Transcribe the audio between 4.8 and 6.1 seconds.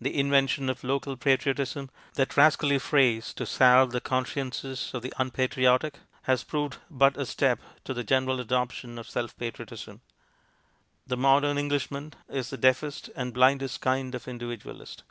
of the unpatriotic